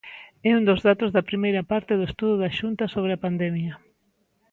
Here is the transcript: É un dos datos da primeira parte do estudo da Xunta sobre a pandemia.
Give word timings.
É 0.49 0.51
un 0.59 0.63
dos 0.69 0.81
datos 0.89 1.09
da 1.15 1.27
primeira 1.29 1.63
parte 1.71 1.93
do 1.99 2.05
estudo 2.09 2.35
da 2.43 2.49
Xunta 2.59 2.83
sobre 2.95 3.11
a 3.13 3.21
pandemia. 3.25 3.73